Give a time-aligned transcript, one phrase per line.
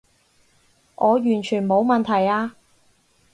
[0.95, 2.55] 我完全冇問題啊